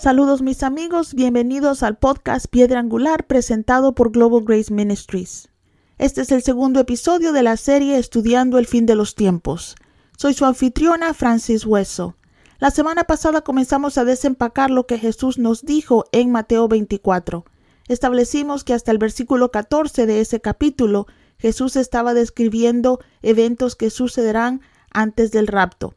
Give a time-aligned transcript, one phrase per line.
[0.00, 5.50] Saludos mis amigos, bienvenidos al podcast Piedra Angular presentado por Global Grace Ministries.
[5.98, 9.76] Este es el segundo episodio de la serie Estudiando el fin de los tiempos.
[10.16, 12.16] Soy su anfitriona Francis Hueso.
[12.60, 17.46] La semana pasada comenzamos a desempacar lo que Jesús nos dijo en Mateo 24.
[17.88, 21.06] Establecimos que hasta el versículo 14 de ese capítulo
[21.38, 24.60] Jesús estaba describiendo eventos que sucederán
[24.90, 25.94] antes del rapto.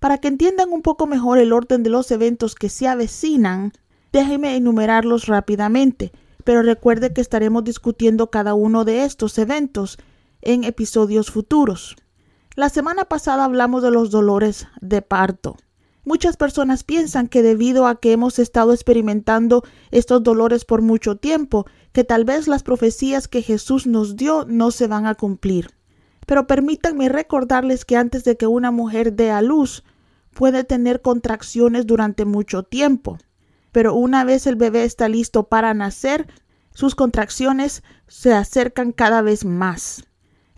[0.00, 3.72] Para que entiendan un poco mejor el orden de los eventos que se avecinan,
[4.10, 6.10] déjenme enumerarlos rápidamente,
[6.42, 9.96] pero recuerde que estaremos discutiendo cada uno de estos eventos
[10.42, 11.94] en episodios futuros.
[12.56, 15.54] La semana pasada hablamos de los dolores de parto.
[16.10, 21.66] Muchas personas piensan que debido a que hemos estado experimentando estos dolores por mucho tiempo,
[21.92, 25.70] que tal vez las profecías que Jesús nos dio no se van a cumplir.
[26.26, 29.84] Pero permítanme recordarles que antes de que una mujer dé a luz,
[30.34, 33.16] puede tener contracciones durante mucho tiempo.
[33.70, 36.26] Pero una vez el bebé está listo para nacer,
[36.74, 40.02] sus contracciones se acercan cada vez más.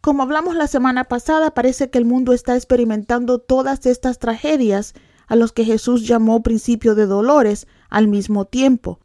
[0.01, 4.95] Como hablamos la semana pasada, parece que el mundo está experimentando todas estas tragedias
[5.27, 9.01] a los que Jesús llamó principio de dolores al mismo tiempo.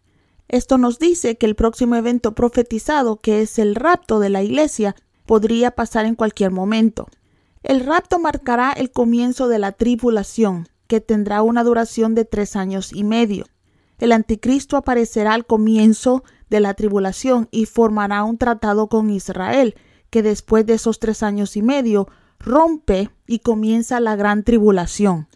[0.48, 4.96] Esto nos dice que el próximo evento profetizado, que es el rapto de la iglesia,
[5.26, 7.08] podría pasar en cualquier momento.
[7.64, 12.94] El rapto marcará el comienzo de la tribulación, que tendrá una duración de tres años
[12.94, 13.46] y medio.
[14.00, 19.76] El anticristo aparecerá al comienzo de la tribulación y formará un tratado con Israel,
[20.10, 22.08] que después de esos tres años y medio
[22.40, 25.28] rompe y comienza la gran tribulación.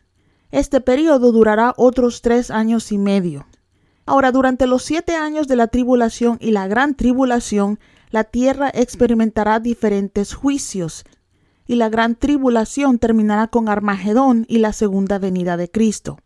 [0.52, 3.48] Este periodo durará otros tres años y medio.
[4.06, 9.60] Ahora, durante los siete años de la tribulación y la gran tribulación, la tierra experimentará
[9.60, 11.06] diferentes juicios,
[11.68, 16.18] y la gran tribulación terminará con Armagedón y la segunda venida de Cristo.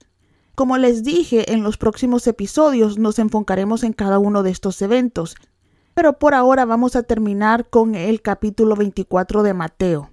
[0.56, 5.36] Como les dije, en los próximos episodios nos enfocaremos en cada uno de estos eventos,
[5.94, 10.10] pero por ahora vamos a terminar con el capítulo 24 de Mateo.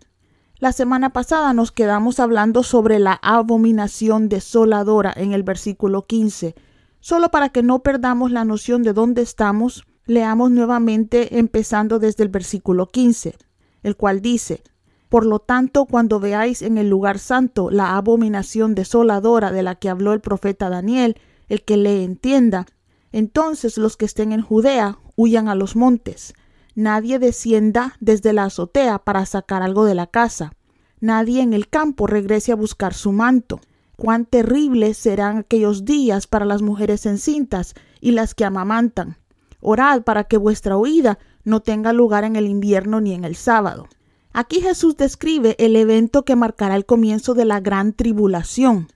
[0.62, 6.54] La semana pasada nos quedamos hablando sobre la abominación desoladora en el versículo 15.
[7.00, 12.28] Solo para que no perdamos la noción de dónde estamos, leamos nuevamente empezando desde el
[12.28, 13.34] versículo 15,
[13.82, 14.62] el cual dice,
[15.08, 19.88] por lo tanto, cuando veáis en el lugar santo la abominación desoladora de la que
[19.88, 21.16] habló el profeta Daniel,
[21.48, 22.66] el que le entienda,
[23.10, 26.34] entonces los que estén en Judea huyan a los montes.
[26.74, 30.54] Nadie descienda desde la azotea para sacar algo de la casa.
[31.00, 33.60] Nadie en el campo regrese a buscar su manto.
[33.96, 39.18] Cuán terribles serán aquellos días para las mujeres encintas y las que amamantan.
[39.60, 43.88] Orad para que vuestra huida no tenga lugar en el invierno ni en el sábado.
[44.32, 48.88] Aquí Jesús describe el evento que marcará el comienzo de la gran tribulación.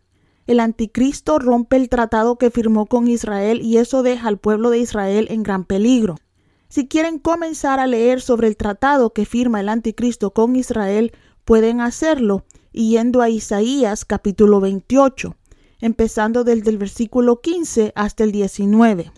[0.46, 4.78] El anticristo rompe el tratado que firmó con Israel y eso deja al pueblo de
[4.78, 6.16] Israel en gran peligro.
[6.68, 11.12] Si quieren comenzar a leer sobre el tratado que firma el anticristo con Israel,
[11.44, 15.36] pueden hacerlo yendo a Isaías capítulo 28,
[15.80, 19.12] empezando desde el versículo 15 hasta el 19.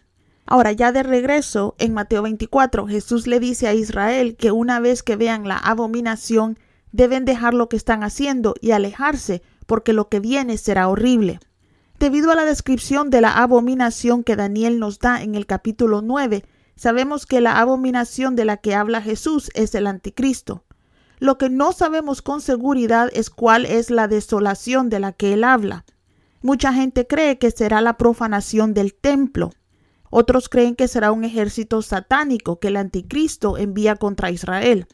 [0.45, 5.03] Ahora ya de regreso en Mateo 24, Jesús le dice a Israel que una vez
[5.03, 6.59] que vean la abominación,
[6.93, 11.41] deben dejar lo que están haciendo y alejarse, porque lo que viene será horrible.
[11.99, 16.45] Debido a la descripción de la abominación que Daniel nos da en el capítulo 9,
[16.79, 20.65] sabemos que la abominación de la que habla Jesús es el anticristo.
[21.19, 25.45] Lo que no sabemos con seguridad es cuál es la desolación de la que él
[25.45, 25.85] habla.
[26.41, 29.51] Mucha gente cree que será la profanación del templo,
[30.11, 34.87] otros creen que será un ejército satánico que el anticristo envía contra Israel.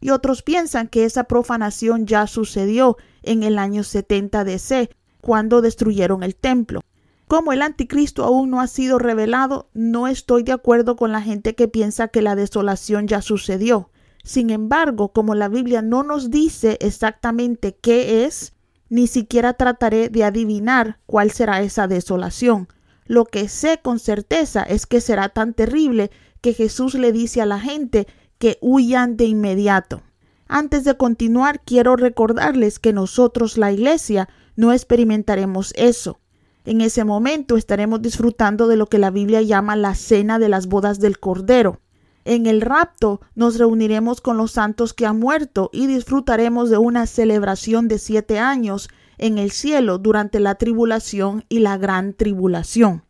[0.00, 6.22] Y otros piensan que esa profanación ya sucedió en el año 70 DC, cuando destruyeron
[6.22, 6.80] el templo.
[7.28, 11.56] Como el anticristo aún no ha sido revelado, no estoy de acuerdo con la gente
[11.56, 13.90] que piensa que la desolación ya sucedió.
[14.22, 18.54] Sin embargo, como la Biblia no nos dice exactamente qué es,
[18.88, 22.68] ni siquiera trataré de adivinar cuál será esa desolación.
[23.06, 27.46] Lo que sé con certeza es que será tan terrible que Jesús le dice a
[27.46, 28.06] la gente
[28.38, 30.02] que huyan de inmediato.
[30.46, 36.20] Antes de continuar, quiero recordarles que nosotros, la Iglesia, no experimentaremos eso.
[36.66, 40.66] En ese momento estaremos disfrutando de lo que la Biblia llama la cena de las
[40.66, 41.78] bodas del Cordero.
[42.24, 47.06] En el rapto nos reuniremos con los santos que han muerto y disfrutaremos de una
[47.06, 53.04] celebración de siete años en el cielo durante la tribulación y la gran tribulación.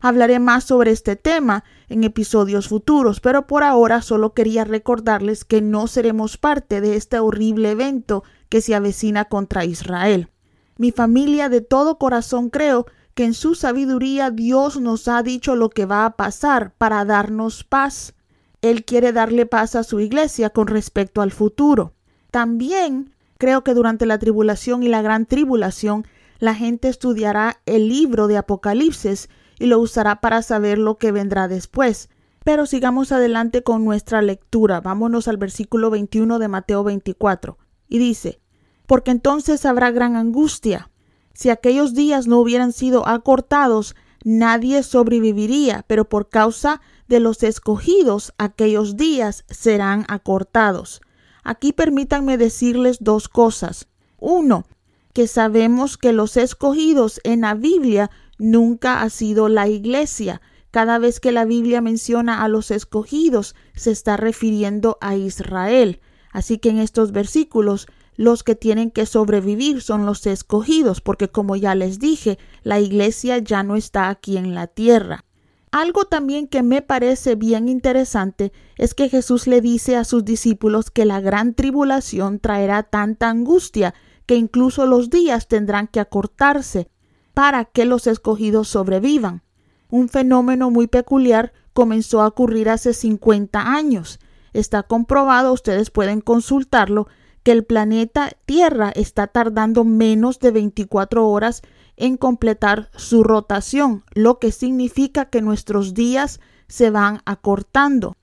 [0.00, 5.62] Hablaré más sobre este tema en episodios futuros, pero por ahora solo quería recordarles que
[5.62, 10.28] no seremos parte de este horrible evento que se avecina contra Israel.
[10.76, 15.70] Mi familia de todo corazón creo que en su sabiduría Dios nos ha dicho lo
[15.70, 18.14] que va a pasar para darnos paz.
[18.60, 21.94] Él quiere darle paz a su iglesia con respecto al futuro.
[22.30, 26.06] También creo que durante la tribulación y la gran tribulación
[26.40, 31.48] la gente estudiará el libro de Apocalipsis y lo usará para saber lo que vendrá
[31.48, 32.10] después.
[32.44, 34.82] Pero sigamos adelante con nuestra lectura.
[34.82, 37.56] Vámonos al versículo 21 de Mateo 24.
[37.88, 38.40] Y dice,
[38.86, 40.90] porque entonces habrá gran angustia
[41.36, 43.94] si aquellos días no hubieran sido acortados,
[44.24, 51.02] nadie sobreviviría, pero por causa de los escogidos, aquellos días serán acortados.
[51.44, 53.86] Aquí permítanme decirles dos cosas.
[54.18, 54.64] Uno,
[55.12, 60.40] que sabemos que los escogidos en la Biblia nunca ha sido la iglesia.
[60.70, 66.00] Cada vez que la Biblia menciona a los escogidos, se está refiriendo a Israel.
[66.32, 71.56] Así que en estos versículos los que tienen que sobrevivir son los escogidos, porque como
[71.56, 75.24] ya les dije, la iglesia ya no está aquí en la tierra.
[75.70, 80.90] Algo también que me parece bien interesante es que Jesús le dice a sus discípulos
[80.90, 86.88] que la gran tribulación traerá tanta angustia que incluso los días tendrán que acortarse
[87.34, 89.42] para que los escogidos sobrevivan.
[89.90, 94.18] Un fenómeno muy peculiar comenzó a ocurrir hace 50 años.
[94.52, 97.06] Está comprobado, ustedes pueden consultarlo,
[97.46, 101.62] que el planeta Tierra está tardando menos de 24 horas
[101.96, 108.16] en completar su rotación, lo que significa que nuestros días se van acortando.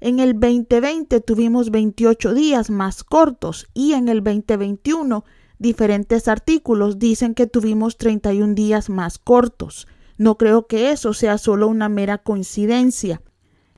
[0.00, 5.26] En el 2020 tuvimos 28 días más cortos y en el 2021
[5.58, 9.88] diferentes artículos dicen que tuvimos 31 días más cortos.
[10.16, 13.20] No creo que eso sea solo una mera coincidencia.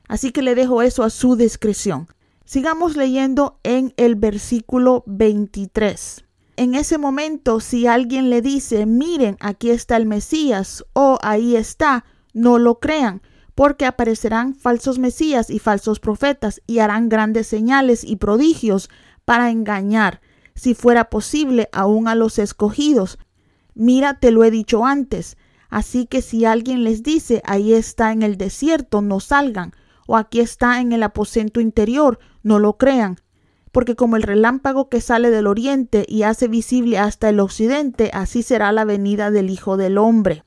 [0.07, 2.07] Así que le dejo eso a su discreción.
[2.45, 6.25] Sigamos leyendo en el versículo 23.
[6.57, 12.03] En ese momento, si alguien le dice, miren, aquí está el Mesías o ahí está,
[12.33, 13.21] no lo crean,
[13.55, 18.89] porque aparecerán falsos Mesías y falsos profetas y harán grandes señales y prodigios
[19.23, 20.19] para engañar,
[20.53, 23.19] si fuera posible, aún a los escogidos.
[23.73, 25.37] Mira, te lo he dicho antes.
[25.69, 29.73] Así que si alguien les dice, ahí está en el desierto, no salgan,
[30.07, 33.17] o aquí está en el aposento interior, no lo crean,
[33.71, 38.43] porque como el relámpago que sale del oriente y hace visible hasta el occidente, así
[38.43, 40.43] será la venida del Hijo del Hombre.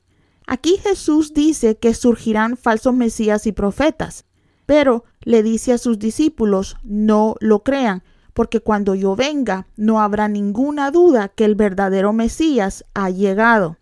[0.46, 4.26] Aquí Jesús dice que surgirán falsos mesías y profetas,
[4.64, 10.28] pero le dice a sus discípulos no lo crean, porque cuando yo venga no habrá
[10.28, 13.78] ninguna duda que el verdadero Mesías ha llegado.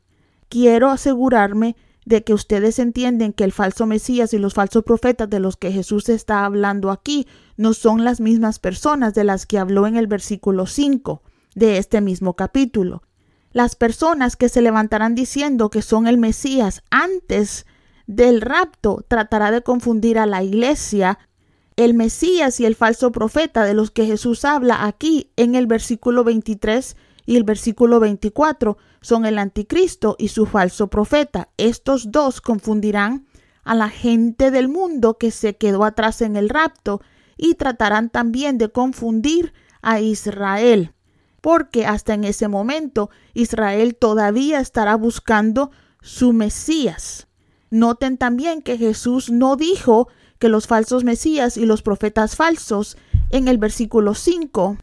[0.49, 5.41] Quiero asegurarme de que ustedes entienden que el falso Mesías y los falsos profetas de
[5.41, 9.87] los que Jesús está hablando aquí no son las mismas personas de las que habló
[9.87, 11.23] en el versículo 5
[11.55, 13.03] de este mismo capítulo.
[13.53, 17.67] Las personas que se levantarán diciendo que son el Mesías antes
[18.07, 21.19] del rapto tratará de confundir a la iglesia.
[21.77, 26.25] El Mesías y el falso profeta de los que Jesús habla aquí en el versículo
[26.25, 31.49] 23 y el versículo 24 son el anticristo y su falso profeta.
[31.57, 33.27] Estos dos confundirán
[33.65, 37.01] a la gente del mundo que se quedó atrás en el rapto
[37.37, 39.53] y tratarán también de confundir
[39.83, 40.93] a Israel,
[41.41, 47.27] porque hasta en ese momento Israel todavía estará buscando su Mesías.
[47.71, 52.97] Noten también que Jesús no dijo que los falsos Mesías y los profetas falsos
[53.31, 54.77] en el versículo 5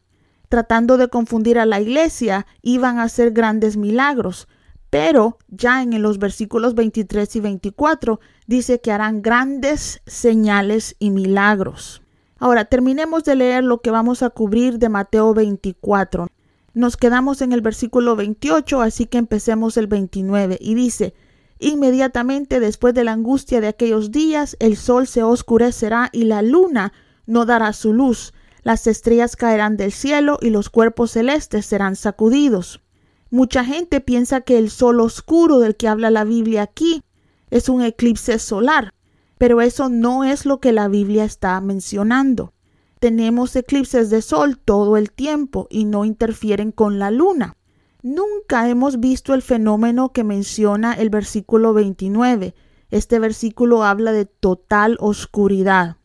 [0.52, 4.50] tratando de confundir a la iglesia, iban a hacer grandes milagros.
[4.90, 12.02] Pero ya en los versículos 23 y 24 dice que harán grandes señales y milagros.
[12.38, 16.28] Ahora terminemos de leer lo que vamos a cubrir de Mateo 24.
[16.74, 21.14] Nos quedamos en el versículo 28, así que empecemos el 29 y dice,
[21.60, 26.92] Inmediatamente después de la angustia de aquellos días, el sol se oscurecerá y la luna
[27.26, 32.82] no dará su luz las estrellas caerán del cielo y los cuerpos celestes serán sacudidos.
[33.30, 37.04] Mucha gente piensa que el sol oscuro del que habla la Biblia aquí
[37.50, 38.94] es un eclipse solar,
[39.38, 42.54] pero eso no es lo que la Biblia está mencionando.
[43.00, 47.58] Tenemos eclipses de sol todo el tiempo y no interfieren con la luna.
[48.04, 52.54] Nunca hemos visto el fenómeno que menciona el versículo 29.
[52.90, 55.98] Este versículo habla de total oscuridad.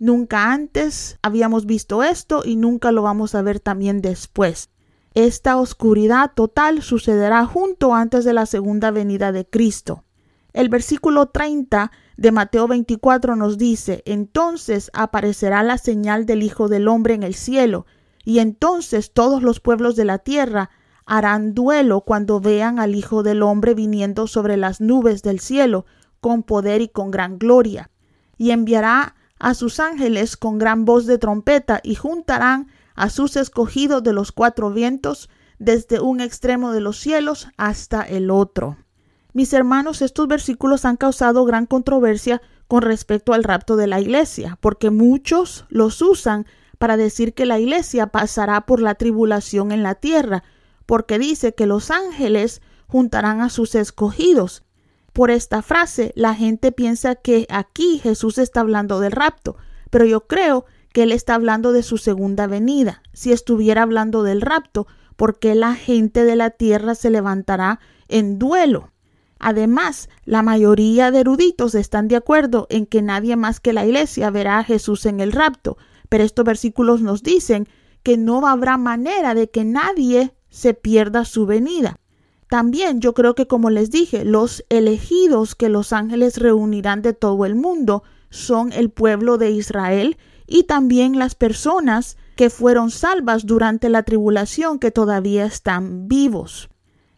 [0.00, 4.70] Nunca antes habíamos visto esto y nunca lo vamos a ver también después.
[5.12, 10.04] Esta oscuridad total sucederá junto antes de la segunda venida de Cristo.
[10.54, 16.88] El versículo 30 de Mateo 24 nos dice, entonces aparecerá la señal del Hijo del
[16.88, 17.84] Hombre en el cielo,
[18.24, 20.70] y entonces todos los pueblos de la tierra
[21.04, 25.84] harán duelo cuando vean al Hijo del Hombre viniendo sobre las nubes del cielo
[26.22, 27.90] con poder y con gran gloria.
[28.38, 34.02] Y enviará a sus ángeles con gran voz de trompeta y juntarán a sus escogidos
[34.02, 38.76] de los cuatro vientos desde un extremo de los cielos hasta el otro.
[39.32, 44.58] Mis hermanos, estos versículos han causado gran controversia con respecto al rapto de la iglesia,
[44.60, 46.46] porque muchos los usan
[46.78, 50.44] para decir que la iglesia pasará por la tribulación en la tierra,
[50.86, 54.64] porque dice que los ángeles juntarán a sus escogidos.
[55.12, 59.56] Por esta frase, la gente piensa que aquí Jesús está hablando del rapto,
[59.90, 63.02] pero yo creo que él está hablando de su segunda venida.
[63.12, 64.86] Si estuviera hablando del rapto,
[65.16, 68.92] porque la gente de la tierra se levantará en duelo.
[69.38, 74.30] Además, la mayoría de eruditos están de acuerdo en que nadie más que la iglesia
[74.30, 77.68] verá a Jesús en el rapto, pero estos versículos nos dicen
[78.02, 81.98] que no habrá manera de que nadie se pierda su venida.
[82.50, 87.46] También yo creo que, como les dije, los elegidos que los ángeles reunirán de todo
[87.46, 93.88] el mundo son el pueblo de Israel y también las personas que fueron salvas durante
[93.88, 96.70] la tribulación que todavía están vivos.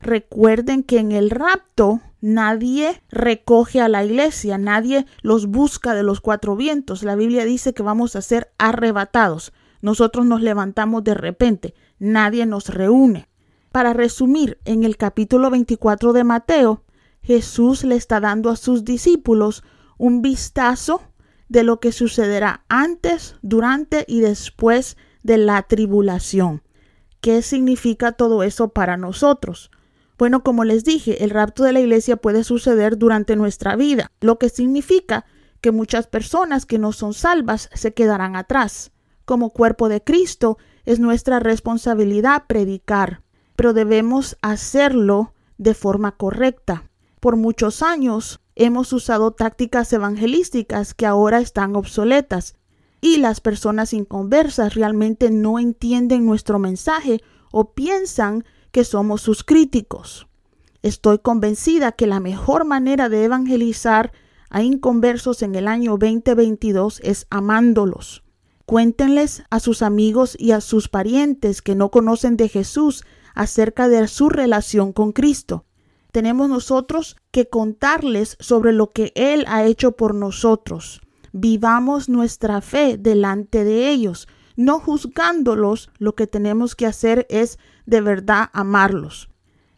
[0.02, 6.20] Recuerden que en el rapto nadie recoge a la iglesia, nadie los busca de los
[6.20, 7.02] cuatro vientos.
[7.04, 9.54] La Biblia dice que vamos a ser arrebatados.
[9.80, 13.31] Nosotros nos levantamos de repente, nadie nos reúne.
[13.72, 16.84] Para resumir, en el capítulo 24 de Mateo,
[17.22, 19.64] Jesús le está dando a sus discípulos
[19.96, 21.00] un vistazo
[21.48, 26.62] de lo que sucederá antes, durante y después de la tribulación.
[27.22, 29.70] ¿Qué significa todo eso para nosotros?
[30.18, 34.38] Bueno, como les dije, el rapto de la iglesia puede suceder durante nuestra vida, lo
[34.38, 35.24] que significa
[35.62, 38.92] que muchas personas que no son salvas se quedarán atrás.
[39.24, 43.22] Como cuerpo de Cristo, es nuestra responsabilidad predicar,
[43.62, 46.90] pero debemos hacerlo de forma correcta.
[47.20, 52.56] Por muchos años hemos usado tácticas evangelísticas que ahora están obsoletas
[53.00, 57.20] y las personas inconversas realmente no entienden nuestro mensaje
[57.52, 60.26] o piensan que somos sus críticos.
[60.82, 64.10] Estoy convencida que la mejor manera de evangelizar
[64.50, 68.24] a inconversos en el año 2022 es amándolos.
[68.66, 73.04] Cuéntenles a sus amigos y a sus parientes que no conocen de Jesús
[73.34, 75.64] acerca de su relación con Cristo
[76.12, 81.00] tenemos nosotros que contarles sobre lo que Él ha hecho por nosotros.
[81.32, 88.02] Vivamos nuestra fe delante de ellos, no juzgándolos, lo que tenemos que hacer es de
[88.02, 89.30] verdad amarlos.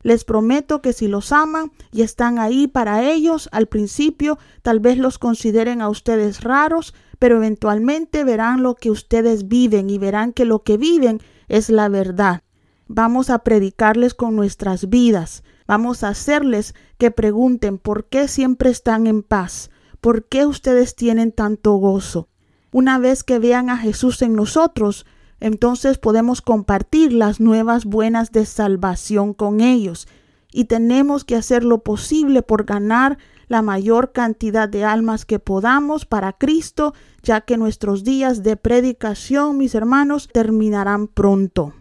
[0.02, 4.98] Les prometo que si los aman y están ahí para ellos, al principio tal vez
[4.98, 10.44] los consideren a ustedes raros, pero eventualmente verán lo que ustedes viven y verán que
[10.44, 12.43] lo que viven es la verdad.
[12.86, 15.42] Vamos a predicarles con nuestras vidas.
[15.66, 21.32] Vamos a hacerles que pregunten por qué siempre están en paz, por qué ustedes tienen
[21.32, 22.28] tanto gozo.
[22.70, 25.06] Una vez que vean a Jesús en nosotros,
[25.40, 30.06] entonces podemos compartir las nuevas buenas de salvación con ellos
[30.52, 36.06] y tenemos que hacer lo posible por ganar la mayor cantidad de almas que podamos
[36.06, 41.74] para Cristo, ya que nuestros días de predicación, mis hermanos, terminarán pronto.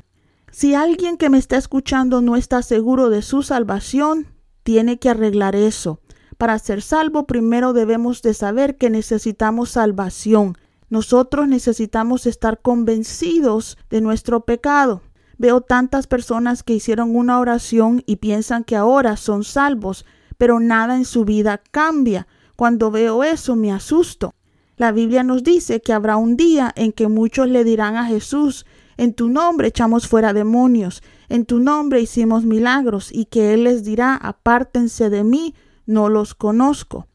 [0.56, 4.28] Si alguien que me está escuchando no está seguro de su salvación,
[4.62, 6.00] tiene que arreglar eso.
[6.38, 10.56] Para ser salvo primero debemos de saber que necesitamos salvación.
[10.90, 15.02] Nosotros necesitamos estar convencidos de nuestro pecado.
[15.40, 20.06] Veo tantas personas que hicieron una oración y piensan que ahora son salvos,
[20.38, 22.28] pero nada en su vida cambia.
[22.56, 24.36] Cuando veo eso me asusto.
[24.78, 28.68] La Biblia nos dice que habrá un día en que muchos le dirán a Jesús,
[28.98, 33.84] en tu nombre echamos fuera demonios, en tu nombre hicimos milagros, y que Él les
[33.84, 37.08] dirá, apártense de mí, no los conozco.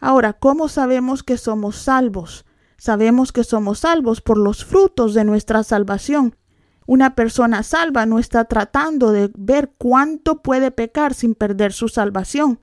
[0.00, 2.44] Ahora, ¿cómo sabemos que somos salvos?
[2.76, 6.36] Sabemos que somos salvos por los frutos de nuestra salvación.
[6.86, 12.60] Una persona salva no está tratando de ver cuánto puede pecar sin perder su salvación.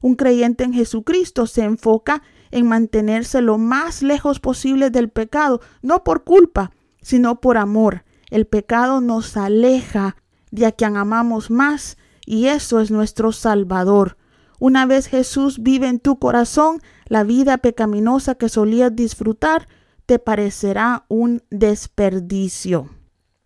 [0.00, 6.04] Un creyente en Jesucristo se enfoca en mantenerse lo más lejos posible del pecado, no
[6.04, 8.04] por culpa, sino por amor.
[8.34, 10.16] El pecado nos aleja
[10.50, 14.16] de a quien amamos más y eso es nuestro Salvador.
[14.58, 19.68] Una vez Jesús vive en tu corazón, la vida pecaminosa que solías disfrutar
[20.06, 22.90] te parecerá un desperdicio.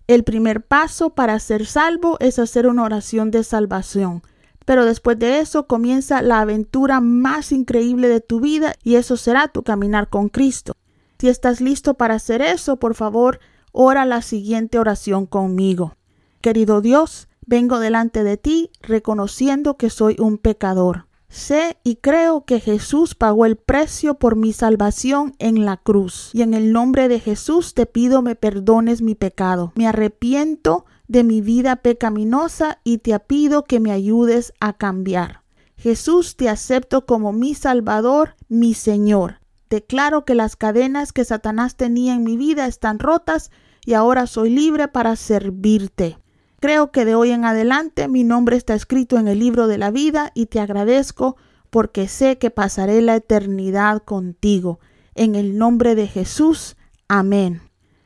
[0.07, 4.23] El primer paso para ser salvo es hacer una oración de salvación.
[4.65, 9.49] Pero después de eso comienza la aventura más increíble de tu vida y eso será
[9.49, 10.73] tu caminar con Cristo.
[11.19, 13.39] Si estás listo para hacer eso, por favor,
[13.81, 15.95] ora la siguiente oración conmigo.
[16.41, 21.07] Querido Dios, vengo delante de ti reconociendo que soy un pecador.
[21.29, 26.31] Sé y creo que Jesús pagó el precio por mi salvación en la cruz.
[26.33, 29.73] Y en el nombre de Jesús te pido me perdones mi pecado.
[29.77, 35.45] Me arrepiento de mi vida pecaminosa y te pido que me ayudes a cambiar.
[35.77, 39.39] Jesús, te acepto como mi Salvador, mi Señor.
[39.71, 43.53] Declaro que las cadenas que Satanás tenía en mi vida están rotas
[43.89, 46.19] y ahora soy libre para servirte.
[46.61, 49.91] Creo que de hoy en adelante mi nombre está escrito en el libro de la
[49.91, 51.39] vida y te agradezco
[51.71, 54.79] porque sé que pasaré la eternidad contigo.
[55.15, 56.77] En el nombre de Jesús.
[57.09, 57.63] Amén.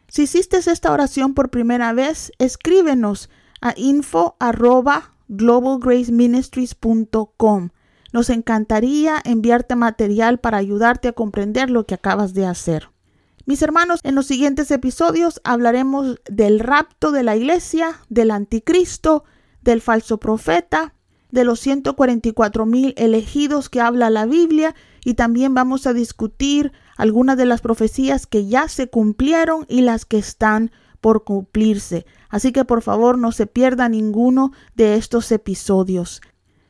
[0.06, 3.28] Si hiciste esta oración por primera vez, escríbenos
[3.60, 4.36] a info
[8.12, 12.91] Nos encantaría enviarte material para ayudarte a comprender lo que acabas de hacer.
[13.44, 19.24] Mis hermanos, en los siguientes episodios hablaremos del rapto de la iglesia, del anticristo,
[19.62, 20.94] del falso profeta,
[21.32, 27.36] de los 144 mil elegidos que habla la Biblia y también vamos a discutir algunas
[27.36, 30.70] de las profecías que ya se cumplieron y las que están
[31.00, 32.06] por cumplirse.
[32.28, 36.20] Así que por favor no se pierda ninguno de estos episodios.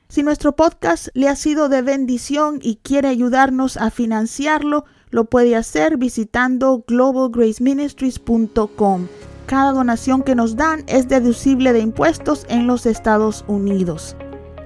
[0.09, 5.55] Si nuestro podcast le ha sido de bendición y quiere ayudarnos a financiarlo, lo puede
[5.57, 9.07] hacer visitando globalgraceministries.com.
[9.45, 14.17] Cada donación que nos dan es deducible de impuestos en los Estados Unidos.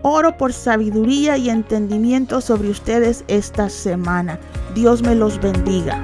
[0.02, 4.38] Oro por sabiduría y entendimiento sobre ustedes esta semana.
[4.72, 6.00] Dios me los bendiga.